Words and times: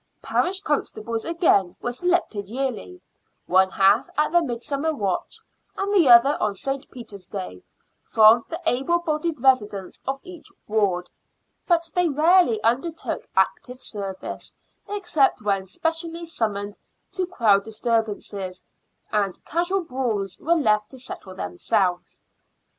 Parish 0.23 0.61
constables, 0.61 1.23
again, 1.25 1.75
were 1.79 1.93
selected 1.93 2.49
yearly— 2.49 3.01
one 3.45 3.69
half 3.69 4.09
at 4.17 4.31
the 4.31 4.41
Midsummer 4.41 4.91
Watch, 4.91 5.37
and 5.77 5.93
the 5.93 6.09
others 6.09 6.37
on 6.39 6.55
St. 6.55 6.89
Peter's 6.89 7.27
Day— 7.27 7.61
from 8.13 8.43
the 8.49 8.59
able 8.65 8.97
bodied 8.97 9.39
residents 9.39 10.01
of 10.07 10.19
each 10.23 10.47
ward; 10.67 11.11
but 11.67 11.91
they 11.93 12.09
rarely 12.09 12.59
undertook 12.63 13.27
active 13.35 13.79
service 13.79 14.55
except 14.89 15.43
when 15.43 15.67
specially 15.67 16.25
summoned 16.25 16.79
to 17.11 17.27
quell 17.27 17.59
disturbances, 17.59 18.63
and 19.11 19.45
casual 19.45 19.81
brawls 19.81 20.39
were 20.39 20.55
left 20.55 20.89
to 20.89 20.97
settle 20.97 21.35
them 21.35 21.57
selves. 21.59 22.23